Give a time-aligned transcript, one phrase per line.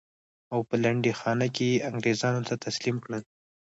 [0.53, 3.21] او په لنډۍ خانه کې یې انګرېزانو ته تسلیم کړل.